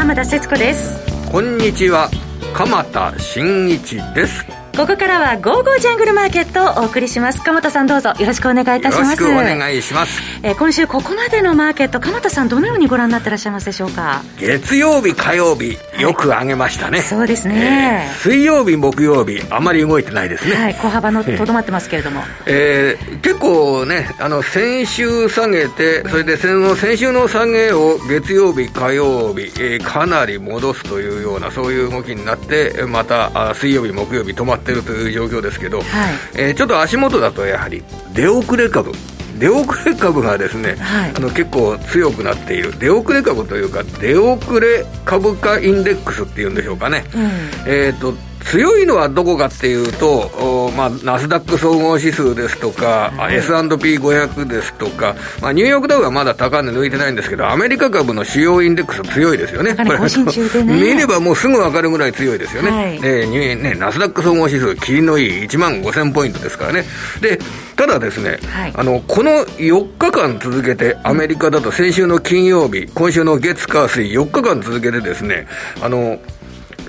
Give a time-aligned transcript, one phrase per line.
[0.00, 0.98] 浜田節子です。
[1.30, 2.08] こんにちは。
[2.54, 4.46] 鎌田新一です。
[4.74, 7.42] ここからは「ゴーゴージャングルマーケット」をお送りします。
[7.42, 9.22] 鎌田さんどうぞよろしくお願いいたします。
[9.22, 14.22] よろしくお願いします、えー、今週ここまでのマーケット鎌田さんどのようにご覧になってらっしゃいますでしょうか？
[14.38, 20.54] 月曜日火曜日よく上げましたね、はい、そうですね、えー、水曜日木曜日あまり動いてないですね。
[20.54, 22.22] はい小幅のとどまってますけれども。
[22.46, 35.86] えー、結構ねあの先週下げてそれで先の先週の下げを月曜日火曜日、えー、かなり戻すというようなそういう動きになってまたあ水曜日木曜日止まってるという状況ですけど、はい、
[36.40, 38.92] えー、ちょっと足元だとやはり出遅れ株。
[39.38, 42.78] 出遅れ株がですね、はい、あの結構強くなっている。
[42.78, 47.22] 出遅れ株というか出遅れ株価インデックスっていうんでしょうかね、うん、
[47.70, 48.14] えっ、ー、と
[48.50, 59.74] 強いのはどこかっていうと、まあ、ナスダック総合指数ですとか、はい、S&P500 ですとか、まあ、ニューヨークダウはまだ高値抜いてないんですけど、アメリカ株の主要インデックス強いですよね。
[60.64, 62.70] ね、見ればもうすぐ分かるぐらい強いですよね。
[62.70, 66.84] はい、でねナスダック総合指数、霧のいい1万5000ポイントですからね。
[67.20, 67.38] で、
[67.76, 75.46] ただですね、はい、あの、この4日間続けて、アメリカだと先週の金曜日、今週の月火水4日間続けてですね、
[75.80, 76.18] あの、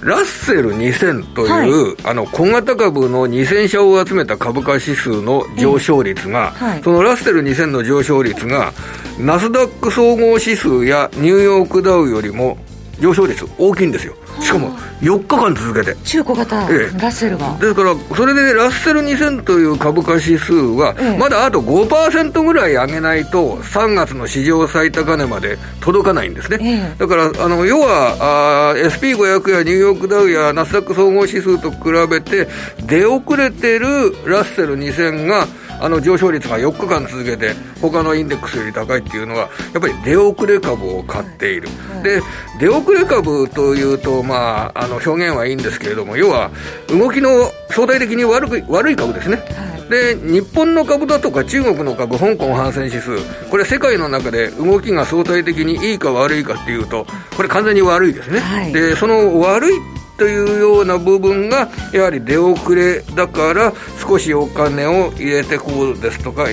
[0.02, 8.73] ラッセル2000という、はい、あの小型株の2000社を集めた株価指数の上昇率が、はい、そのラッセル2000の上昇率が、
[9.19, 12.57] ナスダック総合指数やニューヨークダウよりも
[12.99, 14.16] 上昇率大きいんですよ。
[14.42, 15.95] しかも4日間続けて。
[16.03, 17.56] 中古型、ええ、ラッセルが。
[17.59, 32.47] ですからそれでラッセル2000という株価指数は、ええ、まだあと5%ぐらい上げないと3月の市場最高値まで届かないんですね、え、だからあの要は SP500 やニューヨークダウやナスダック総合指数と比べて
[32.86, 35.47] 出遅れてるラッセル2000が
[35.82, 41.68] あの上昇率が4日間続けて他のインデックスより高いっていうのはやっぱり出遅れ株を買っている、
[42.03, 42.22] で
[42.59, 46.52] 出遅れ株というとまああの表現はいいんですけれども要は
[46.88, 47.30] 動きの
[47.70, 49.44] 相対的に悪く悪い株ですね、
[49.90, 53.18] で日本の株だとか中国の株香港反戦指数
[53.50, 57.06] これ世界の中で動きが相対的にいいか悪いかっていうと
[57.36, 59.78] これ完全に悪いですね、はい、でその悪い
[60.22, 66.46] というような部分がやはり出遅れだから少しお金を入れてこうですとか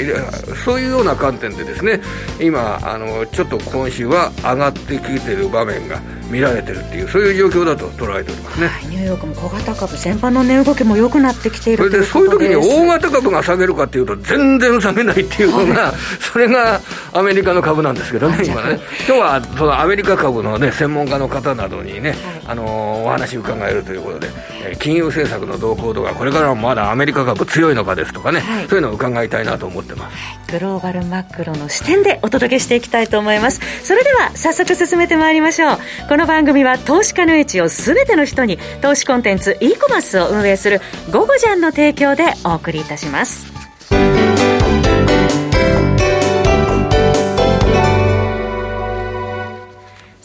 [0.64, 2.00] そういうような観点でですね
[2.40, 12.04] 今あのちょっと今週は上がってきている場面が見られてるっていうそういう状況だと捉えておりますね、はい、ニューヨークも小型株全般の値動きも良くなってきているそれで。
[12.04, 16.80] そういう時に大型株が下げるかっていうと全然下げないっていうのが、はい、それが
[17.12, 18.80] アメリカの株なんですけどね今ね。
[19.06, 24.28] 今日はそのアメリカ株のね専門家の方などにね、はい、あのお話伺えるということで、
[24.64, 30.16] えー、金融政策の動向とかこれからもまだアメリカ株強いのかですとかね、そういうのを伺いたいなと思ってます、
[30.52, 33.60] グローバルマクロの視点でお届けしていきたいと思います。
[33.84, 35.78] それでは早速進めてまいりましょう。
[36.08, 40.80] ここの番組は投資家の位置を全ての人に投資コンテンツ e コマースを運営する
[41.12, 43.46] 「ゴゴジャン」の提供でお送りいたします。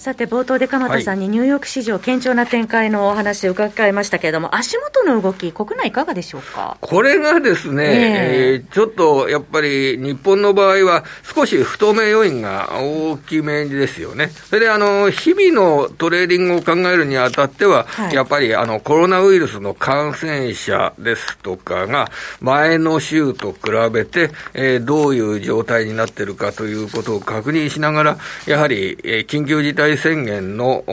[0.03, 6.77] さて冒頭で鎌田さんにニューヨーク市場、堅調な展開のお話を伺いましたけれども、足元の動き、国内いかがでしょうか？
[6.81, 14.27] これがですね、えー、ちょっとやっぱり日本の場合は、少し不透明要因が大きめですよね。
[14.27, 22.11] それであの日々のトレーディングを考えるにあたっては、はい、やっぱりあのコロナウイルスの感染者ですとかが、
[22.41, 30.83] 前の週と比べて、えー、どういう状態になっているかということを確認しながら、やはり、えー、緊急事態宣言の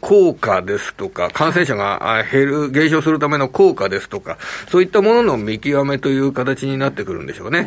[0.00, 4.38] 効果ですとか、感染者が減る、減少するための効果ですとか、
[4.68, 7.66] そういったものの見極めという形になってくるんでしょうね。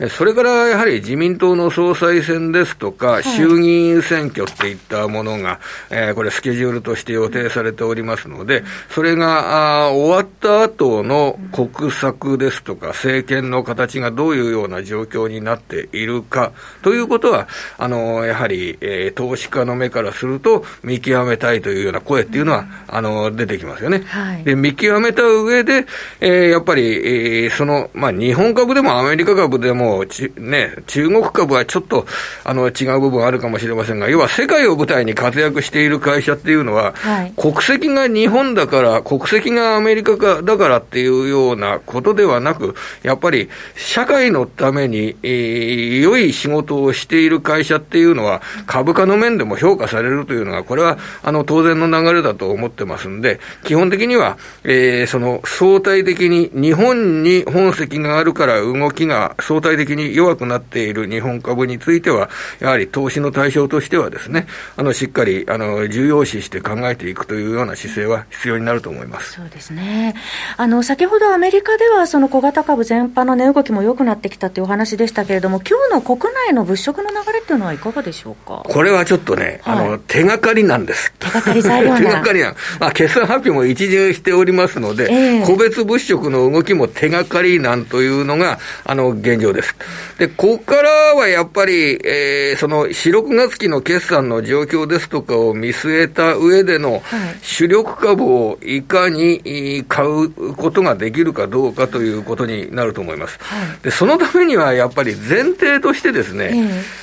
[0.00, 5.60] えー、それからやはり自民党の総裁選ですとか、衆議院選挙っていったものが、
[5.90, 16.52] えー、これスケジュールとして予定されておりますので、それがあ終わった後の国策ですとか、政権の形がどういうような状況になっているか
[16.82, 17.48] ということは、
[17.78, 24.02] あの、やはり、えー、投資家の目からすると、見極めたいというような声っていうのは、あの、出てきますよね。
[24.06, 25.86] はい、で、見極めた上で、
[26.20, 32.06] えー、やっぱり、えー、その、まあ、日本株でもアメリカ株でも、ちね、中国株はちょっと、
[32.44, 62.30] あの、違う部分あるかもしれませんが、要は世界を舞台に活躍している会社っていうのは、はい、国籍が日本だから、国籍がアメリカかだからっていうようなことではなく、やっぱり社会のために、えー、良い仕事をしている会社っていうのは、株価の面でも評価されれるというのが、これは、あの、当然の流れだと思ってますんで、基本的には、えー、その、相対的に、日本に本籍があるから動きが相対的に弱くなっている日本株については、
[62.60, 69.32] やはり投資の対象としてはですね、あの、しっかり、あの、重要視して考えていくというような姿勢は必要になると思います。
[69.32, 70.14] そうですね。
[70.56, 78.62] あの、先ほどアメリカでは、その小型株全般の値動きも良くなってきたというお話でしたけれども、今日の国内の物色の流れっていうのはいかがでしょうか？
[78.64, 81.12] これはちょっとね、はい、あの、手がかりなんです。
[81.18, 89.76] 手がかり材料手がかりなまあ、決算発表も一巡しておりますので、えー、個別物色の動きも手がかりなんというのが、あの、現状です。
[90.18, 97.02] で、ここからはやっぱり、えー、その、4、6月期の決算の状況ですとかを見据えた上での、
[97.42, 103.38] 主力株をいかに買うことができるかどうかということになると思います。
[103.40, 106.50] はい、で、そのためにはやっぱり前提としてですね、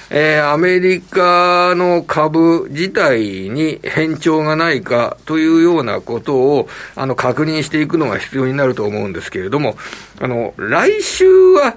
[0.10, 9.78] えー、えー、アメリカの株自体に変調がないかというようなことを、あの、確認していくのが必要になると思うんですけれども、
[10.20, 11.76] あの、来週は、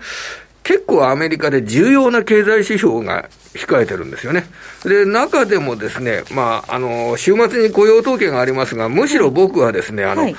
[0.62, 4.46] 結構アメリカで重要な経済指標が控えてるんですよね。
[4.82, 10.36] で、中でもですね、まあ、あの、週末に雇用統計がありますが、むしろ僕はですね、あの、はい、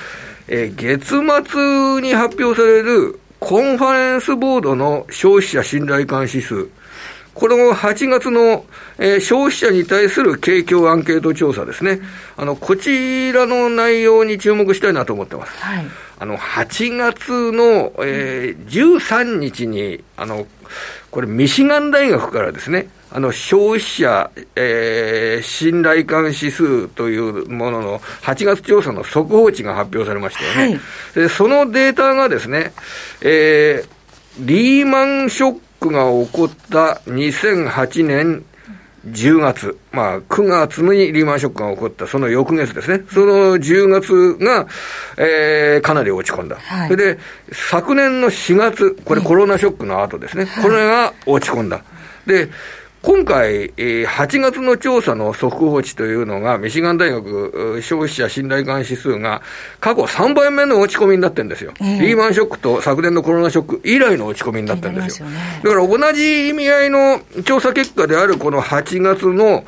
[0.49, 6.67] えー、月末に発表されるコンファレンスボードの消費者信頼感指数、
[7.37, 8.65] この8月の、
[8.97, 11.99] えー、消費者に対する景況アンケート調査ですね。
[12.35, 15.55] あの、こちらの内容に注目したいなと思ってます。
[15.59, 15.85] はい。
[16.19, 20.47] あの、8月の、えー、13日に、あの、
[21.11, 30.73] これ、ミシガン大学からですね、あの、消費者、えー、信頼感指数というものの8月調査の速報値が発表されましたよね。
[30.73, 30.79] はい、
[31.13, 32.73] で、そのデータがですね、
[33.21, 33.89] えー、
[34.39, 38.45] リーマンショックが起こった2008年
[39.07, 43.03] 10月、まあ、9月にリーマンショックが起こった、その翌月ですね。
[43.09, 44.67] その10月が、
[45.17, 46.57] えー、かなり落ち込んだ。
[46.57, 47.19] はい、それで、
[47.51, 50.45] 昨年の4月、これコロナショックの後ですね。
[50.45, 51.81] はい、これが落ち込んだ。
[52.25, 52.49] で、
[53.07, 59.41] 今回、8月の調査の速報値というのが、ミシガン大学消費者信頼感指数が
[59.79, 65.29] 過去3倍目の落ち込みになってるんですよ、えー、リーマンショックと昨年のコロナショック以来の落ち込みになってるんですよ。
[65.29, 69.63] ね、だから同じ意味合いの調査結果であるこの8月の、はい、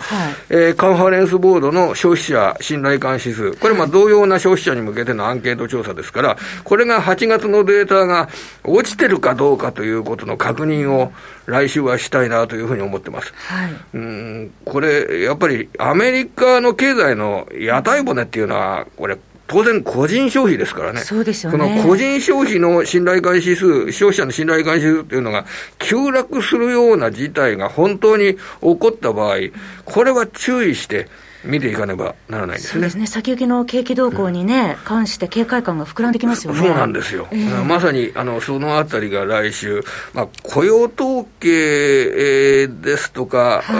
[0.50, 8.28] えー、カンファレンスボードの消費者信頼感指数、これまあ同様な消費者に向けてのアンケート調査ですから、これが8月のデータが
[8.66, 11.14] 落ちてるかどうかということの確認を
[11.46, 13.29] 来週はしたいなというふうに思ってます。
[13.36, 19.18] はい、うんこれ、やっぱりアメリカの経済の屋台骨っていうのは、これ、
[19.50, 21.02] 当然個人消費ですからね。
[21.02, 21.58] そうですよね。
[21.58, 25.46] その個人消費の信頼感指数、消費者の信頼感指数っていうのが
[25.80, 29.38] 急落するような事態が本当に起こった場合、
[29.86, 31.08] これは注意して、
[31.44, 32.72] 見ていかねばならないんですね。
[32.74, 33.08] そうですね。
[33.08, 36.60] 先行きの景気動向にね、うん、関して警戒感が膨らんできますよね。
[36.60, 37.28] そうなんですよ。
[37.32, 39.82] えー、まさに、あの、そのあたりが来週、
[40.14, 43.80] まあ、雇用統計、ですとか、はい、え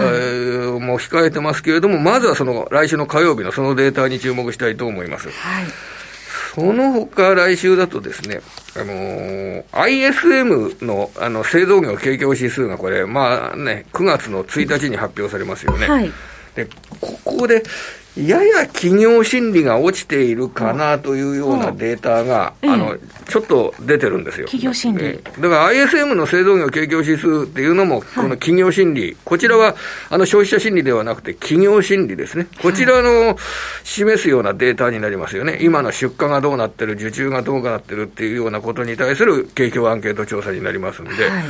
[0.66, 5.28] ー、も控えてますけれども、まずはその、来週の火曜日のそのデータに注目したいと思います。
[5.28, 5.64] はい。
[6.54, 8.40] その他、来週だとですね、
[8.74, 15.86] あのー、ISM の、あの、製造業景況指数がこれ、まあね、9月の1日に発表されますよね。
[15.86, 16.10] はい。
[16.54, 16.66] で、
[17.00, 17.62] ここで、
[18.16, 22.96] やや企業心理が落ちているかなというようなデータが、あの、
[23.28, 24.46] ちょっと出てるんですよ。
[24.46, 25.20] 企業心理。
[25.40, 29.76] だから ISM の製造業景況指数っていうのも、この企業心理、こちらは、
[30.10, 32.48] あの、消費者心理ではなくて企業心理ですね。
[32.60, 33.38] こちらの
[33.84, 35.58] 示すようなデータになりますよね。
[35.60, 41.44] 今の出荷がどうなってる、受注がどうなってるっていうようなことに対する景況アンケート調査になりますんで、はい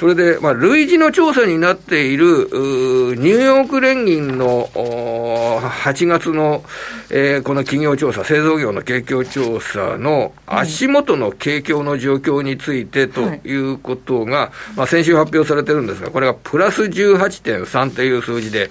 [0.00, 6.64] それで、まあ、類似の調査になっている、ニューヨーク連銀の8月の、
[7.10, 18.70] えー、この企業調査、製造業の景況調査の足元の景況の状況についてということが、はい、まあ、先週発表されてるんですが、これがプラス18.3という数字で、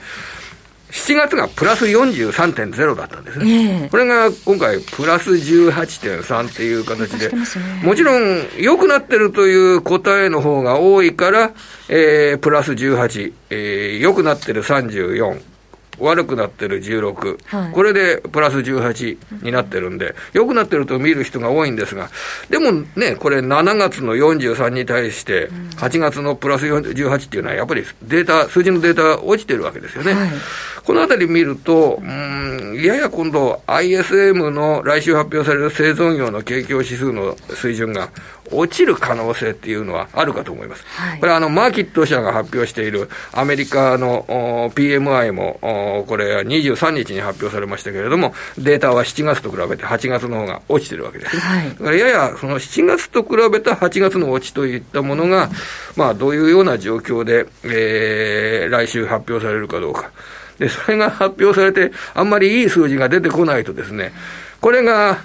[0.92, 3.84] 7月がプラス43.0だったんですね。
[3.84, 7.38] えー、これが今回プラス18.3っていう形で、ね、
[7.84, 11.52] もちろん良くなってるという答えの方が多いから、
[11.90, 15.40] えー、プラス18、えー、良くなってる34、
[16.00, 22.10] 悪くなってる16、はい、これでプラス18になってるんで、良くなってると見る人が多いんですが、
[22.50, 30.14] でもね、これ7月の43に対して、8月のプラス18っていうのは、やっぱりデータ、数字のデータ落ちてるわけですよね。
[30.14, 30.30] はい。
[30.84, 38.10] このあたり見ると、うん、やや今度 ISM の来週発表される製造業の景況指数の水準が
[38.52, 40.86] 落ちる可能性っていうのはあるかと思います。
[40.88, 44.26] はい、これはあの、マーキット社が発表しているアメリカの
[44.76, 51.38] PMI も、これは23日に発表されましたけれども、データは7月と比べて8月の方が落ちてるわけです。
[51.40, 55.50] はい、だからややその7月と比べた8月の落ちといったものが、
[55.96, 60.12] まあ、どういうような状況で、えー、来週発表されるかどうか。
[60.60, 64.12] で、それが発表されて、あんまりいい数字が出てこないとですね、
[64.62, 65.24] これが、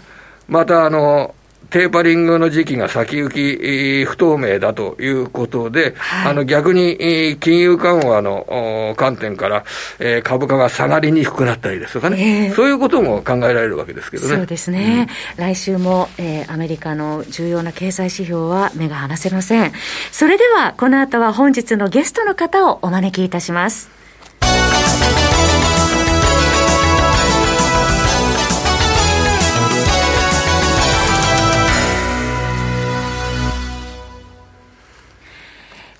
[0.49, 1.35] またあの、
[1.75, 9.65] テーパリングの時期が先行き不透明だということで、はい、あの逆に金融緩和の観点から、
[9.99, 14.37] えー、株価が下がりにくくなったりですとかね、えー、そういうことも考えられるわけですけどね。
[14.37, 15.09] そうですね。
[15.37, 19.73] うん、来週も、えー、アメリカの重要な経済指標は目が離せません。
[20.13, 23.91] それでは、この後は本日のゲストの方をお招きいたします。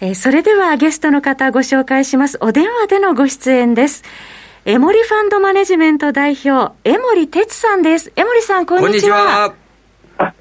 [0.05, 2.37] えー、それではゲストの方ご紹介します。
[2.43, 4.03] お電話でのご出演です。
[4.67, 8.13] エモリファンドマネジメント代表、江森哲さんです。
[8.15, 9.55] 江森さん、こんにちは。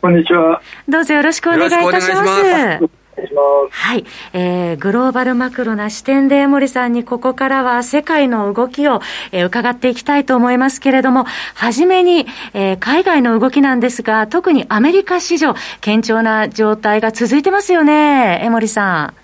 [0.02, 0.62] こんにちは。
[0.90, 2.90] どうぞよろしくお願いいたします。
[3.72, 4.06] はい。
[4.34, 9.00] えー、グローバルマクロな視点で江森さんにここからは世界の動きを、
[9.32, 19.23] えー、伺っていきたいと思いますけれども、はじめに、えー、海外の動きなんですが、特にアメリカ市場、堅調な状態が続いてますよね、江森さん。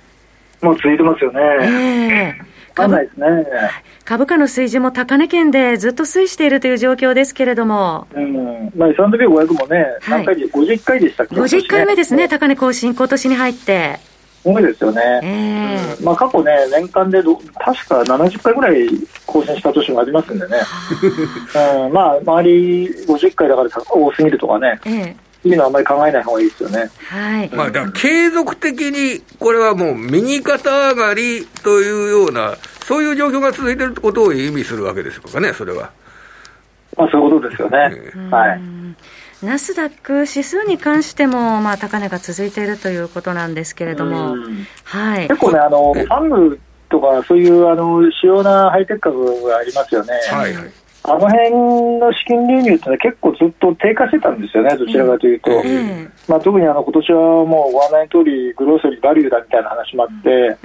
[0.62, 1.40] もう続いてますよね。
[1.62, 2.50] えー
[2.80, 3.10] 株ね、
[4.06, 8.08] 株価の水準も高値圏でずっと推移しているという状況ですけれども。
[8.14, 8.72] うん。
[8.76, 14.00] まあ、S&P500 もね、何回で、50回でしたっけ ?50 回目ですね、高値更新、今年に入って。
[14.42, 15.02] すごいですよね。
[15.22, 18.88] えー、まあ、過去ね、年間でど確か70回ぐらい
[19.26, 20.58] 更新した年もありますんでね。
[21.86, 24.80] うん、まあ、周り50回だから多すぎるとかね。
[24.86, 26.90] えーいうのはあんまり考えない方がいいですよね。
[27.10, 27.50] はい。
[27.50, 35.92] まあ、だから継続的に、これはもう右肩上がりというような、そういう状況が続いていることを意味するわけですかね、それは。
[36.98, 37.78] まあ、そういうことですよね。
[38.30, 38.62] はい。
[39.46, 44.36] ナスダック指数に関しても、まあ、高値が続いているということなんですけれども、
[44.84, 50.14] はい、結構ね、あのファングとか、そういうあの主要なハイテク株がありますよね。
[50.30, 50.72] はいはい
[51.04, 51.52] あの辺
[52.00, 55.52] の資金流入ってのは結構ずっと低下してたんですよね、どちらかというと。
[56.28, 60.58] まあ、特にあの今年はもうご案内の通り、グロースよりバリューだみたいな話もあって、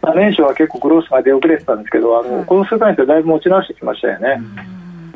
[0.00, 4.40] まあ、年初は結構グロースが出遅れてたんですけど、あのこの数ヶ月でだいぶ持ち直してきましたよね。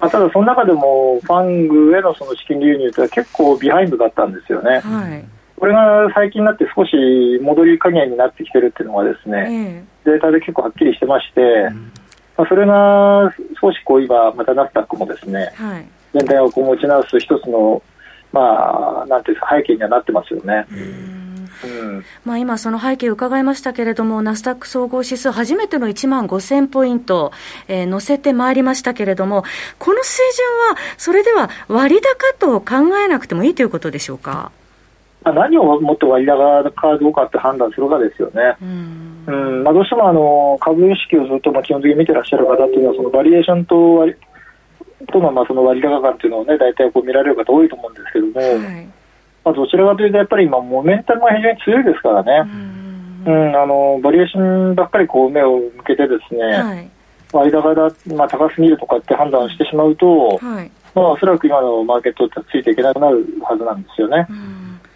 [0.00, 4.80] まあ、ただ、その中でもファングへのその資金流入っては結構ビハインドだったんですよね。
[4.80, 5.24] はい。
[5.56, 6.92] これが最近になって少し
[7.40, 11.40] 戻り加減になってきてるっていうのがですね、データで結構はっきりしてまして、
[12.36, 17.82] まあ、それが少しこう今、またナスダックもですね、はい、全体をこう持ち直す一つの、
[18.32, 20.66] まあ、なんていうか、背景にはなってますよね。
[20.70, 27.32] うん、まあ、今、その背景を伺いましたけれども、ナスダック総合指数、初めての1万5000ポイント、
[27.68, 29.44] えー、乗せてまいりましたけれども、
[29.78, 34.50] この水準は、それでは割高と考えなくてもいいということでしょうか？
[35.32, 38.56] 何をもって割高かどうかって判断するかですよね。
[38.60, 39.24] うん。
[39.26, 39.64] うん。
[39.64, 44.14] まあ、どうしてもあの株式をずっとまあ基本的に見てらっしゃる方っていうのは、そのバリエーションと割
[45.10, 48.88] とのまあその割高感っていうのをね、大体こう見られる方多いと思うんですけども、はい、
[49.44, 52.50] まあ、どちらかというと、やっぱり今、モメンタムが非常に強いですからね、
[53.26, 56.90] うん、あのバリエーションばっかりこう目を向けて、ですね、はい、
[57.32, 64.26] 割高だ、まあ、高すぎるとかって判断してしまうと、はい、まあ、おそらく今のマーケットってついていけなくなるはずなんですよね。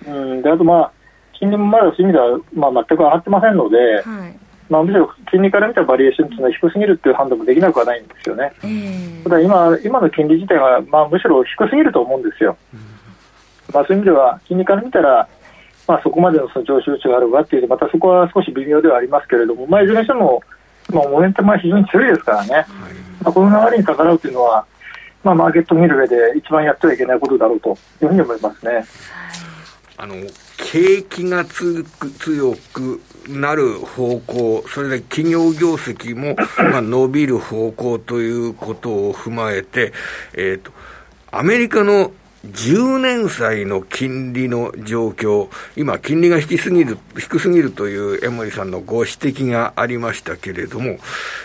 [0.06, 0.32] うん。
[0.32, 0.92] うん、であと、まあ、
[1.32, 4.38] 金利もまだそういう意味では、まあ、全く上がってませんので、はい。
[4.68, 8.52] まあ、むしろ金利から見たバリエーションというのは低すぎるという判断もできなくはないんですよね。
[8.62, 12.56] えー、ただ今、今の金利自体は、まあ、むしろ低すぎると思うんですよ。
[12.74, 12.80] うん、
[13.74, 15.26] まあ、そういう意味では、金利から見たら、
[15.86, 20.42] まあ、そこまでのその上昇値があるかというと、またそこは少し微妙ではありますけれども、まあ、いずれにしても、
[20.92, 22.66] まあ、モメンタムは非常に強いですからね、はい、
[23.22, 24.66] まあ、この流れに逆らうというのは、
[25.24, 27.70] まあ、マーケットを見る上で一番やってはいけないことだろうと
[28.02, 28.84] いうふうに思いますね。
[29.96, 30.14] あの、
[30.58, 36.36] 景気がつく強くなる方向、それで企業業績も、
[36.70, 39.92] まあ、伸びる方向ということを踏まえて、
[40.34, 40.72] えっ、ー、と、
[41.32, 42.12] アメリカの
[42.46, 50.98] 10年債の金利の状況、今、金利が低すぎる、低すぎるという江森さんのご指摘がありましたけれども、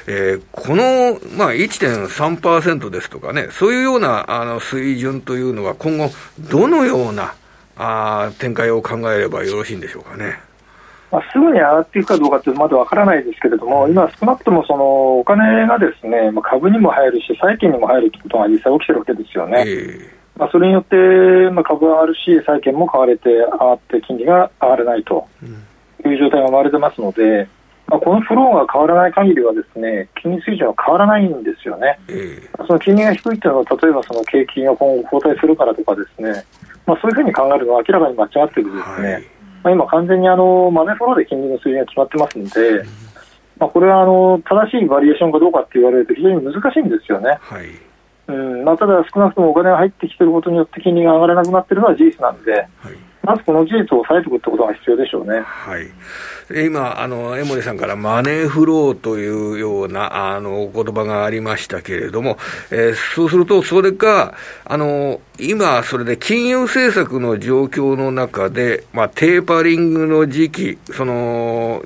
[0.08, 7.34] えー、この、まあ、1.3%ですとかね、そういうようなあの水準というのは今後、どのような
[7.76, 10.40] あ展開を考えればよろしいんでしょうかね。
[11.14, 19.64] まあ、すぐに上がっていくかどうかってまだわからないですけれども、今、少なくともそのお金がですね、まあ、株にも入るし、債券にも入るということが実際起きてるわけですよね。
[19.64, 20.96] えー、まあ、それによって、
[21.52, 25.28] まあ、株が上がるし、債券も買われて、上がって金利が上がらないと
[26.06, 27.48] いう状態が生まれてますので、
[27.88, 36.44] まあ、このフローが変わらない限りはですね金利水準は変わらないんですよね、えー、その金利が低いというのは例えばその景気が今後後退するからとかですね、
[36.88, 39.24] まあ、そういうふうに考えるのは明らかに間違っているですね、はい、
[39.64, 42.84] まあ、今完全にあのマネーフローで金利の水準が決まってますので、
[43.60, 47.38] まあ、これはあの正しいバリエーションかどうかって言われると非常に難しいんですよね。
[47.42, 47.68] はい
[48.28, 48.64] うん。
[48.64, 52.68] まあ、ただ、少なくともお金が入ってきていることによって金利が上がらなくなっているのは事実なんで、はい、
[53.24, 55.40] まずこの事実を抑えておくってことが必要でしょうね。
[55.42, 55.88] はい。
[56.66, 62.38] 今、あの、江森さんからマネーフローというような、あの、お言葉がありましたけれども、
[62.70, 64.34] えー、そうすると、それか、
[64.66, 71.82] あの、今、それで金融政策の状況の中で、まあ、テーパリングの時期、その、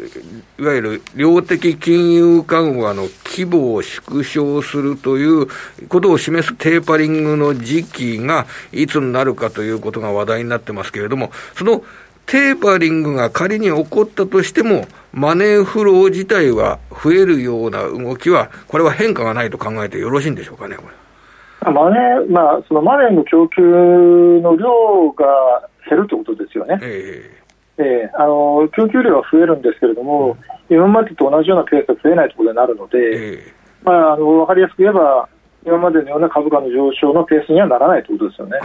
[0.59, 5.47] いわゆる量的金融緩和の規模を縮小するという
[5.87, 11.83] ことを示すテーパリングの時期がいつになるかということが話題になってますけれども、その
[12.25, 21.71] テーパリングが仮に起こったとしても、マネーフロー自体は増えるような動きは、これは変化がないと考えてよろしいんでしょうかね、これ。
[21.71, 26.79] マネー、まあ、そのマネーの供給の量が減るということですよね。
[26.81, 27.46] えー、
[27.77, 30.37] えー、あの供給量は増えるんですけれども、
[30.69, 35.29] うん、今までと同じようなペースが増えないとことになるので、えー、まあ、あの分かりやすく言えば、
[35.65, 38.57] 今までのような株価の上昇のペースにはならないということですよね。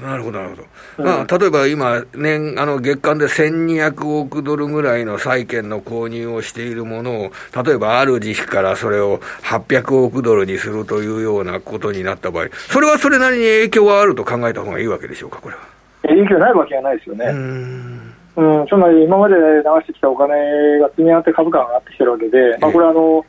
[0.00, 0.68] なるほど、なるほど。
[0.98, 7.32] うん、まあ、例えば今、年、あの、月間で1200億ドルぐらいの債券の購入をしているものを、
[7.64, 15.62] 例えばある時期からそれを800億ドルにするというようなことになった場合、それはそれなりに影響はあると考えた方がいいわけでしょうか、これは。
[16.02, 17.26] 影響ないわけがないですよね。
[18.36, 19.40] うんうん、つまり今まで流
[19.82, 23.26] してきたお金が積み上がって株価が上がってきてるわけで、まあ、これはあの、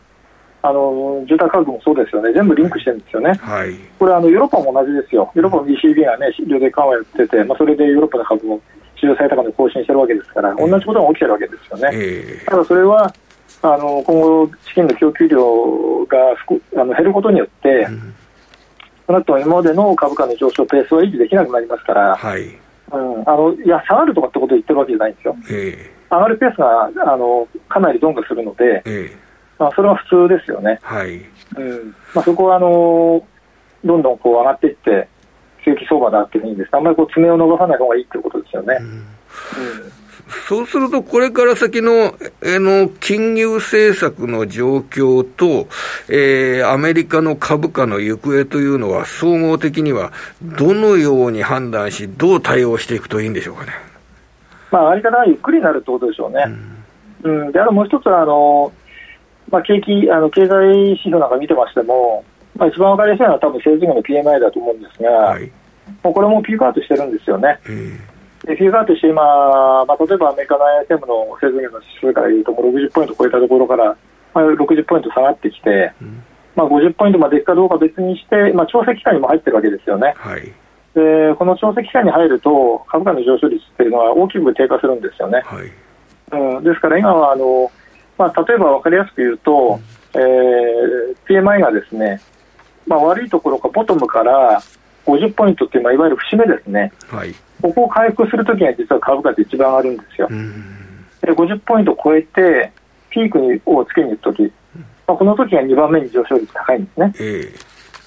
[0.63, 8.61] あの住宅価格もそうですよね、全部リンクしてるんですよね、はい、これあの、ヨーロッパも同じですよ、ヨーロッパも ECB が、ね、量的緩和やってて、まあ、それでヨーロッパの株も
[8.95, 11.89] 史上最高値更新してるわけですから、同じことが起きてるわけですよね。
[11.93, 13.11] えー、ただそれは
[13.63, 16.17] あの今後、資金の供給量が
[16.77, 17.87] あの減ることによって、
[19.07, 22.57] 少なくとも今までの株価の上昇ペースは維持できなくなりますから、はい、
[22.93, 25.35] うん、あのいや下がるとかってことを言ってるわけじゃないんですよ。
[25.49, 30.79] えー、上がるペースがあのかなり鈍化するので、えーまあ、それは普通ですよね。
[30.81, 31.17] はい。
[31.55, 33.23] うんまあ、そこはあの
[33.83, 35.07] どんどんこう上がっていって、
[35.63, 38.77] 景気相場だっていうふうにです、ね、あんまりこう爪を伸ばさない方がいいということですよね。
[38.79, 39.03] うん、うん
[40.47, 45.67] そうすると、これから先の、えの、金融政策の状況と、
[46.09, 53.71] えー、アメリカの株価の行方というのは、総合的には、どのように判断し、どう対応していくといいんでしょうかね。
[54.71, 56.45] まあ、上がり方はゆっくりになるってことでしょうね。
[57.23, 58.71] うん、うん、で、あともう一つは、あの、
[59.51, 62.23] まあ、景気、あの経済指標なんか見てましても、
[62.55, 65.51] まあ、一番分かりやすいのは多分製造業の PMI だと思うんですが、はい、
[66.03, 67.59] もうこれもピークアウトしてるんですよね。
[68.43, 69.21] でピークアウトして今、
[69.85, 73.95] まあ、例えばアメリカの ISM の製造業の指数からいうと、もう60ポイント超えたところから、
[74.33, 76.23] まあ、60ポイント下がってきて、うん、
[76.55, 80.13] まあ、50ポイントまでいくかどうか別にして、まあ、調整期間にも入ってるわけですよね。
[80.17, 80.41] はい、
[80.95, 85.41] でこの調整期間に入ると、株価の上昇率っていうのは大きく低下するんですよね。
[85.45, 85.71] はい、
[86.57, 87.71] うん、ですから今はあの
[88.17, 89.79] まあ、例えば分かりやすく言うと、
[90.13, 92.21] えー、PMI がですね、
[92.85, 94.61] まあ、悪いところかボトムから
[95.05, 100.29] 50ポイントっていう、まあ、いわゆる節目ですね、はい、ここを回復するときには実は株価って一番上がるんですよ。
[101.21, 102.71] で50ポイントを超えて
[103.09, 104.43] ピークにをつけに行くとき、
[105.07, 107.13] まあ、この時が2番目に上昇率高いんですね。
[107.19, 107.53] え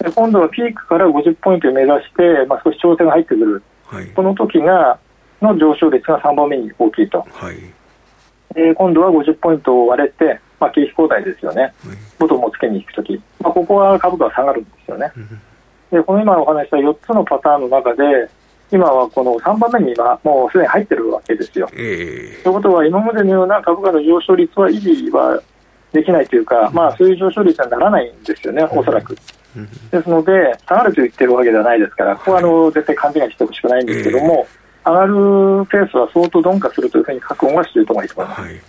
[0.00, 4.98] ー、で今度はピークから50ポイントを目指して、まあ、少し調整が入ってくる、はい、この時が
[5.40, 7.24] の上昇率が3番目に大きいと。
[7.30, 7.56] はい。
[8.56, 11.74] えー、今度は50ポイントを割れて、まあ、景気後退ですよね、
[12.18, 15.12] ボトムをつけに行くとき、まあ、ここは株価は下がるんですよね。
[15.94, 18.02] でこの今お話した4つのパターンの中で、
[18.72, 21.68] 今はこの3番目に今、もうすでに入ってるわけですよ。
[21.72, 25.40] えー、ということは、今までのような株価の上昇率は維持は
[25.92, 29.14] できないというか、まあ、そういう上昇率はならないんですよね、おそらく。
[29.92, 30.32] ですので、
[30.66, 35.14] 下がると言ってるわけではないですから、ここはあの絶対勘違いしてほしくないんですけども、えー上がる
[35.66, 38.40] ペースは相当鈍化するというふうに覚悟はしていると思います。
[38.40, 38.60] はい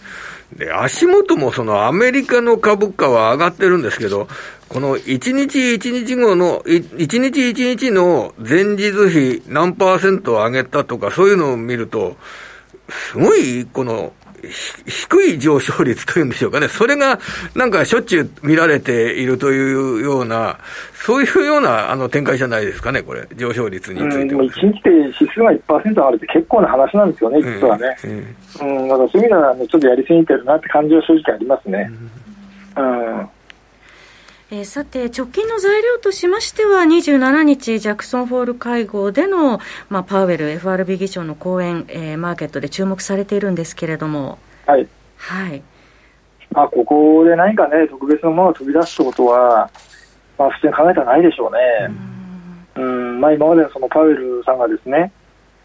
[0.53, 4.27] で、足元もそのアメリカの株価は上がってるんですけど、
[4.69, 12.15] この1日1日後の、1日1日の前日比何パーセント上げたとか、そういうのを見ると、
[12.89, 14.13] すごい、この、
[14.49, 17.19] 低い上昇率というんでしょうかね、それが
[17.55, 20.59] なんかしょっちゅう見られているというような、
[20.93, 24.49] そういうようなあの展開じゃないですかね、これ、上昇率については、ね。
[24.49, 27.97] 1日で指数が1%上がるって結構な話なんですよね、実はね。
[28.61, 31.91] うん、うん、だからそういう意味では、ね、ちょっとやりすぎてるなって感じは正直ありますね。
[32.77, 33.29] うん、うん
[34.51, 44.37] えー、さて、直近の材料としましては、27日、ジャクソンホール会合での、まあ、パウエル FRB 議長の講演、えー、マーケットで注目されているんですけれども。
[44.67, 44.87] はい。
[45.17, 45.63] はい。
[46.51, 49.69] まあ、ここで何かね、特別なものが飛び出すってことは、
[50.37, 51.95] まあ、普通に考えたらないでしょうね。
[52.75, 55.11] うん、まあ、今までのそのパウエルさんがですね、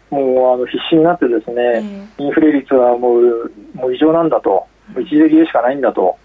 [0.09, 4.65] もうあの必死になってですね、インフレ率はもうもう異常なんだと、
[4.99, 6.17] 一時的でしかないんだと。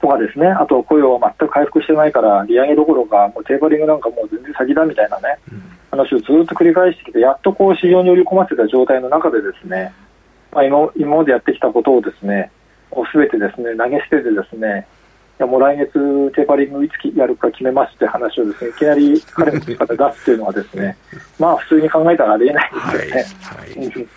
[0.00, 9.92] とかですね、あと雇用は全く回復してないから、利上げどころか、もうテーパリングなんかもう全然先だみたいなね、うん、話をずっと繰り返してきて、やっとこう市場に織り込ませた状態の中でですね、
[10.52, 12.50] まあ、今今までやってきたことをですね、
[13.12, 14.86] すべてですね、投げ捨ててですね、
[15.38, 15.92] いやもう来月
[16.32, 20.96] テーパリングいつやるか決めますって話をですね、いきなり彼の方出すっていうのはですね、
[21.38, 23.24] まあ普通に考えたらありえないですよね。
[23.42, 23.88] はい。
[23.90, 24.08] はい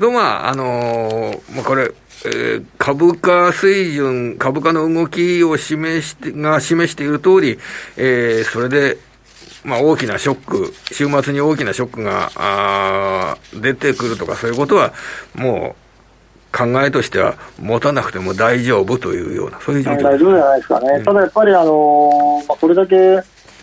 [0.00, 1.92] と、まあ、あのー、まあ、これ、
[2.26, 7.58] えー、株価水準、株価の動きを示して、が示している通り、
[7.96, 8.98] えー、それで、
[9.64, 14.92] まあ、大きなショック、週末に大きなショックがあ出てくるとか、そういうことは、
[15.34, 15.84] もう、
[16.56, 22.96] 考えとしては持たなくても大丈夫というような、そういう状況大丈夫じゃないですかね、うん、ただやっぱり、あのー、まあ、これだけ、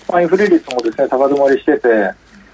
[0.09, 2.11] まあ、インフレ率もですね高止まりしてて、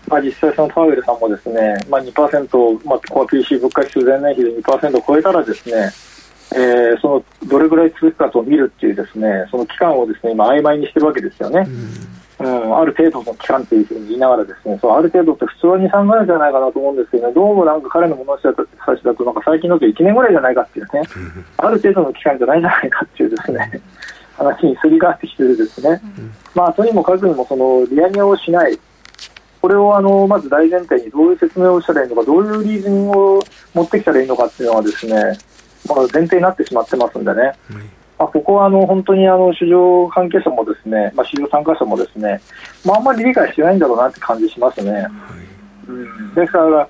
[0.07, 5.91] まあ、実際、そのパウエルさんもですね、まあ2%、まあ、コア PC 物価指数前年比で2%を超えたらですね、
[6.55, 11.67] えー、そのどれぐらい続くかと見るっていうですね、その期間をですね、今曖昧にしてるわけですよね。
[12.39, 21.01] うん、うん、ある程度の期間っていうふうに言いながらですね、そうある程度って普通は2、3ぐらいじゃないかなと思うんですけどね、どうもなんか彼の物差しだと、なんか最近のと1年ぐらいじゃないかっていうね、
[21.57, 23.81] ある程度の期間じゃないんじゃないかっていうですね、
[24.37, 26.01] 話にすり替わってきてるですね、
[26.55, 28.79] まあ、とにもかくにもその利上げをしない、
[29.67, 35.13] これをあのまず大前提にどういう説明をしたらいいのか、どういうリーズニングを持ってきたらいいのかっていうのはですね、
[35.89, 37.51] まあ、前提になってしまってますんでね、
[38.17, 42.39] まあ、ここはあの本当にあの市場関係者もですね、まあ、市場参加者もですね、
[42.85, 45.05] まあ、あんまり理解してないんだろうなって感じしますね。
[45.85, 46.87] うん、ですから、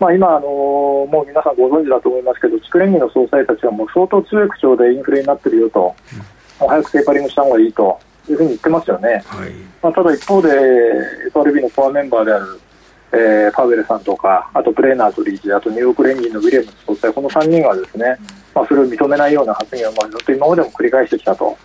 [0.00, 5.94] まあ、今あの、もう皆さんご存知だと思いますけど、地区連議の総裁たちはもう相当強い口調でインフレになってるよと、
[6.62, 8.00] うん、早くテーパリングした方がいいと。
[8.32, 9.50] いうふうに言ってますよね、はい、
[9.82, 10.48] まあ、ただ一方で
[11.28, 12.60] FRB のコアメンバーである、
[13.12, 18.16] えー、パウエルさんとかあとブレーナーズ理事あとニューヨーク連銀のウィリアムズ総裁この3人がですね、
[18.54, 21.56] まあ、それを認めないような発言をまあずっと今までも繰り返してきたと。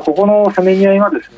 [0.00, 1.36] ここのせめぎ合いがですね、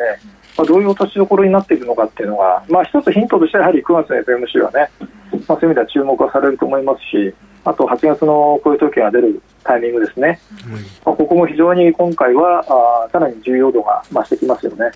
[0.57, 4.91] まあ、どういう落としどころになっているのかっていうのが、まあ、一つヒントとしてはやはり9月の FMC はね、
[5.47, 7.35] まあ、そういう意味では注目はされると思いますし
[7.67, 10.41] あと8月のこういう時が出るタイミングですね、
[11.05, 12.65] まあ、ここも非常に今回は
[13.07, 14.93] あさらに重要度が増してきますよね、はい、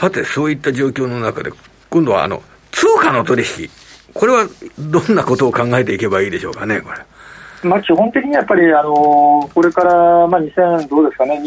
[0.00, 1.52] さて、そういった状況の中で、
[1.90, 3.68] 今度はあの通貨の取引、
[4.14, 4.48] これは
[4.78, 7.68] どんなことを考えていけばいいでしょうかね、これ。
[7.68, 11.38] まあ、基本的にやっぱり、あのこれから、まあ、2000どうですかね、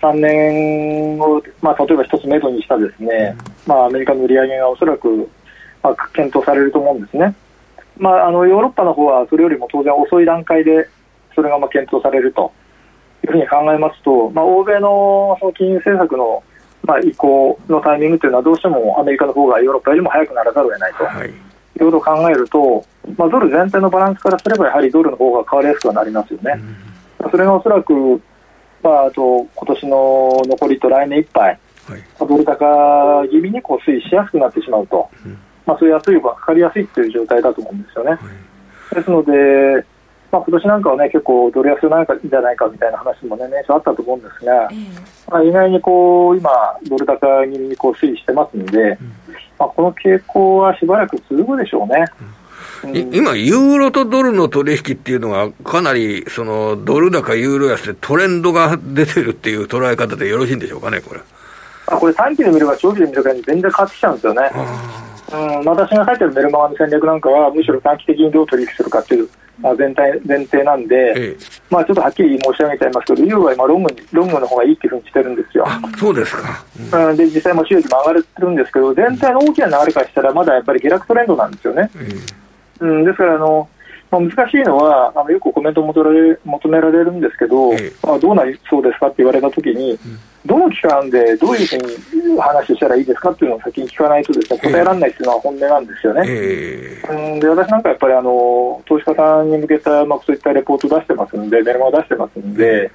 [0.00, 5.30] 23年を、まあ、例えば一つ目処にしたですね、うん、まあ、アメリカの売り上げがおそらく、
[5.84, 7.32] まあ、検討されると思うんですね。
[7.98, 10.88] まあ、あのヨーロッパの方はそれよりも当然遅い段階で
[11.34, 12.52] それがまあ検討されると
[13.24, 16.42] いうふうに考えますと、まあ、欧米のその金融政策の
[16.82, 22.84] まあ移行のタイミングというのはどうしてもアメリカの方がヨーロッパよりも早くならざるを得ないと、はい、いうことを考えると、
[23.16, 26.60] まあ、ドル全体のバランスからすればやはりドルの方が変わりやすくはなりますよね。
[27.22, 27.92] うん、それがおそらく、
[28.82, 35.08] まあ、あと今年の残りと来年いっぱい、はい、ドル高気味にこう推移しやすくなってしまうと。
[35.24, 38.10] うんまあ、そういう圧力がかかりやすいという状態だと思うんですよね。
[38.12, 38.18] は
[38.92, 39.84] い、ですので、
[40.30, 46.50] まあ、今年なんかはね、結構ドル安なんかじゃないかみたいな話もね、年初あったと思うんですが、えー、まあ、意外にこう、今、
[46.88, 48.96] ドル高気味にこう推移してますので、うん、
[49.58, 52.04] まあ、この傾向はしばらく続くでしょうね。
[52.84, 61.20] うん、今、ユーロとドルの取引っていうのが、かなりそのドル高、ユーロ安でトレンドが出てるっていう捉え方でよろしいんでしょうかね、これ。
[61.86, 64.50] あこれ、短期で見れば長期で見るかに全然変わってきちゃうんですよね。
[65.36, 69.28] うん、私が書いてるメルマガの戦略なんかは、むしろ短期的にどう取引するかという、
[69.60, 71.36] まあ、全体前提なんで、ええ、
[71.70, 75.66] まあ、ちょっとはっきり申し上げちゃいますけど、ユーは今ロングに、ロングの方がいいっていうふうにしてるんですよ。
[75.98, 76.64] そうですか、
[77.08, 81.90] うん、で実際も収益も上がってるんですけど、全体の大きな流れからしたら、まだやっぱり下落トレンドなんですよね。
[81.96, 83.68] え、うん、ですからあの、
[84.10, 89.98] まあ、難しいのは、あのよくコメント求められ求められるんですけど、まあ、どうなりそうですかって言われたときに、
[90.44, 96.22] どの期間でどういうふうに話したらいいですかっていうのを先に聞かないとですね、答えられないっていうのは本音なんですよね。
[96.26, 102.90] えー、うんで私なんかやっぱりあの投資家さんに向けた、まあ、そういったレポート出してますんで、メルマガ出してますんで、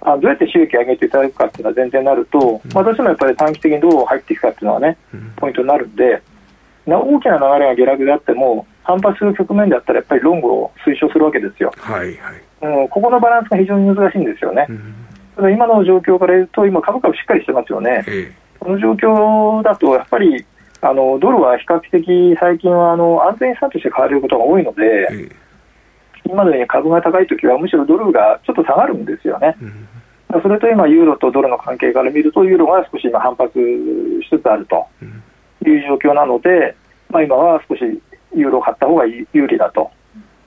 [0.00, 4.96] あどうやって収益を上げていただくかっていうのは前提になると、まあ、どうしてもやっぱり短期的にどう入っていくかっていうのはね、
[5.36, 6.22] ポイントになるんで、
[6.86, 11.70] 大きな流れが下落であっても、反発する局面であったら、やっぱりロングを推奨するわけですよ。
[11.76, 14.66] はいはいうん、ここのバランスが非常に難しいんですよね。
[14.68, 14.94] うん
[15.38, 18.04] ただ今の状況から言うと、今、株価はしっかりしてますよね。
[18.58, 20.44] この状況だと、やっぱり
[20.80, 25.30] あのドルは比較的最近はあの安全資産として買われることが多いので、
[26.24, 29.54] 今のように株が高いときはむしろドルがちょっと下がるんですよね。
[30.42, 34.88] それと今、ユーロとドルの関係から見ると、ユーロが少し今反発しつつあると
[35.64, 36.74] いう状況なので、
[37.10, 37.80] まあ、今は少し
[38.34, 39.90] ユーロを買った方が有利だと、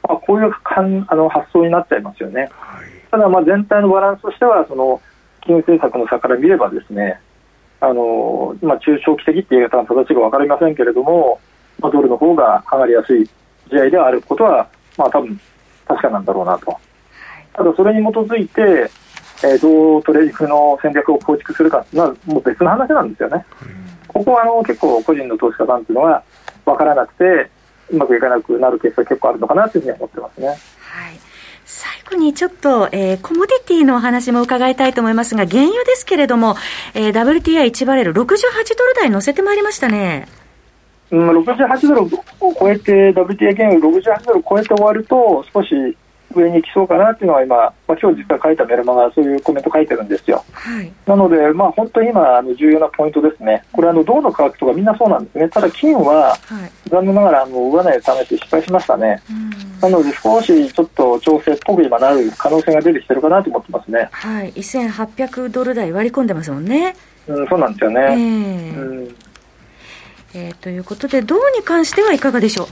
[0.07, 2.49] まあ、こういうかんあの発想になっちゃいますよね。
[2.51, 5.01] はいただ、まあ全体のバランスとしては、その
[5.41, 7.19] 金融政策の差から見ればですね、
[7.81, 11.39] あのまあ、中長期的っていう言い方の形が分かりませんけれども、
[11.79, 13.27] まあ、ドルの方が上がりやすい
[13.69, 15.39] 地合いであることは、まあ多分
[15.87, 16.77] 確かなんだろうなと。
[17.53, 18.89] ただ、それに基づいて、
[19.43, 23.45] えー、どうトレーディングの戦略を構築するかっていうのは、もう別の話なんですよね。
[24.07, 26.23] ここはあの結構、個人の投資家さんっていうのは
[26.63, 27.49] 分からなくて、
[27.91, 30.47] うまくいかなくなるケースが結構あるのかなというふうに思ってますね。
[30.47, 30.57] はい
[31.63, 36.57] 最後にちょっと、えー、コモディティのお話も伺いたいと思いますが、原油ですけれども、
[36.93, 40.27] えー、WTI1 バレル68ドル台乗せてまいりましたね。
[41.11, 42.09] うん、68ドルを
[42.59, 45.97] 超えて、WTI 原油68ドルを超えて終わると、少し
[46.35, 50.43] 上に来そうかなっていうのは今、まあ、今日実は書いたメルマガそういうコメント書いてるんですよ。
[50.51, 53.63] はい、なので、まあ、本当に今、あの重要なポイントですね。
[53.71, 55.49] これ、あの銅の価格とかみんなそうなんですね。
[55.49, 56.37] ただ、金は、
[56.89, 59.21] 残念ながら、あの上値を試して失敗しましたね。
[59.81, 64.09] なので、少しちょっと調整っぽく今なる可能性が出てきてるかなと思ってますね。
[64.11, 64.51] はい。
[64.53, 66.95] 1800ドル台割り込んでますもんね。
[67.27, 68.01] うん、そうなんですよね。
[68.01, 69.15] えー、うん
[70.33, 72.67] えー、ということで、銅に関してはいかがでしょう？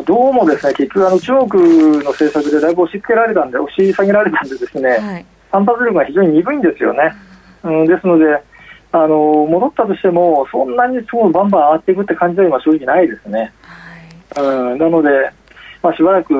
[0.00, 7.12] どうもですね、結局あの中国の政策でだいぶ押し付けられたんで、押し下げられたんでですね、はい、反発力が非常に鈍いんですよね。
[7.62, 8.24] うん、ですので、
[8.92, 13.52] あの戻ったとしても、そんなにすごいバンバン上がっていくって感じは今、正直ないですね。
[14.34, 15.10] はい、うん、なので、
[15.82, 16.32] まあ、しばらく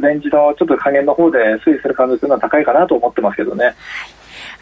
[0.00, 3.64] レンジのちょっと下限の方で推移する可能性は高いかなと思ってますけどね。
[3.64, 3.74] はい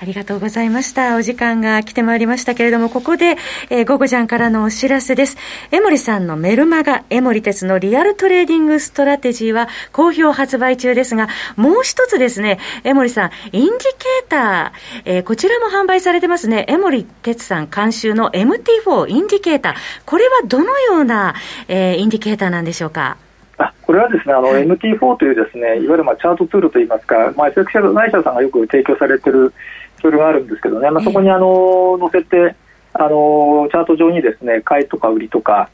[0.02, 1.14] ありがとうございました。
[1.16, 3.36] お時間が来てまいりましたけれども、ここで、
[3.68, 5.36] えー、ゴゴジャンからのお知らせです。
[5.70, 16.64] 江守さんのメルマガ、江守哲のリアルトレーディングストラテジーは好評発売中ですが、もう一つですね、江守さん、インディケーター、えー、こちらも販売されてますね。
[16.66, 19.74] 江守哲さん監修の MT4 インディケーター。
[20.06, 21.34] これはどのような、
[21.68, 23.18] えー、インディケーターなんでしょうか？
[23.60, 29.52] あこれはですねあの、はい、MT4 というですねいわゆるまあチャートツールといいますか、まあ、FX 会社さんがよく提供されてる
[30.00, 32.56] ツールがあるんですけどね、まあ、そこにあの載せて
[32.92, 35.70] あのチャート上にですね買いとか売りとか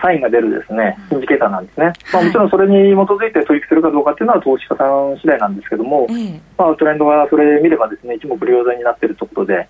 [0.00, 6.06] サインが出るですねインジケーターなんですね、まあ、もちろんそれに基づいて取引するかどうかっていうのは投資家さん次第なんですけども、
[6.56, 9.68] まあ、トレンドがそれ見ればですね一目瞭然になっているということで、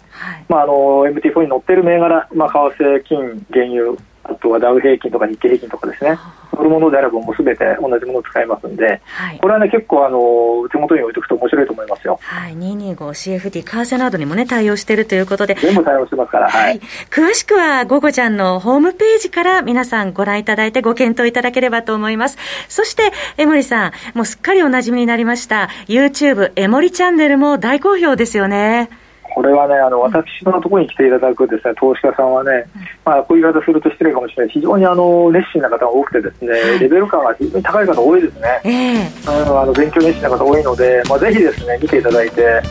[0.49, 0.73] まあ、あの
[1.07, 6.18] MT4 に載っている銘柄、まあ、為替、金、原油あとはダウ平均とか日経平均とかですね、
[6.52, 12.18] 乗るものであればもうすべて同じものを使いますんで、はい、これはね、結構あの、手元に置いておくと面白いと思いますよ。
[12.22, 15.54] はい、225CFD、為替などにもね、対応しているということで。
[15.54, 16.62] 全部対応してますから、はい。
[16.62, 16.80] はい、
[17.11, 22.37] 詳しくは、ゴゴちゃんのホームページから皆さんご覧いただいてご検討いただければと思います。
[22.68, 28.90] そして、江森さん、もうすっかりお馴染みになりました、YouTube 江森チャンネルも大好評ですよね。
[29.35, 32.64] これはね、あの私のところに来ていただくですね投資家さんはね、
[33.05, 42.62] まあ、こういう言い方すると失礼かもしれない、非常にあの熱心な方が多くて、ですねレベル感が非常に高い方多いですね、えー、あの勉強熱心な方多いので、まあ、ぜひですね見ていただいて、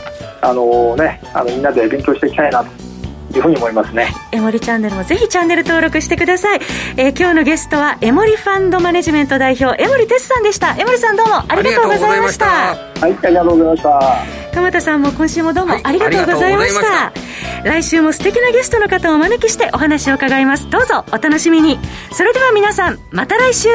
[0.41, 2.89] あのね、あのみんなで勉強していきたいなと。
[3.31, 4.11] いうふうに思いますね。
[4.31, 6.59] エモリチャンネルもぜひチャンネル登録してください。
[6.97, 10.75] えー、今日のゲストはエモリファンドマネジメント代表エモリテスさんでした。
[10.75, 12.45] エモリさんどうもありがとうございました。
[12.47, 14.38] はい、ありがとうございました。
[14.53, 16.87] 鎌田さんも今週もどうもありがとうございました。
[16.87, 20.69] はいした、来週も素敵なゲストの方をお招きしてお話を伺います。
[20.69, 21.79] どうぞお楽しみに。
[22.11, 23.69] それでは皆さんまた来週。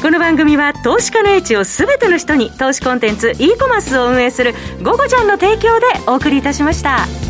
[0.00, 7.27] この番組は投資家の英知を全ての人に投資コンテンツ e コマースを運営する「ゴゴちゃん」の提供でお送りいたしました。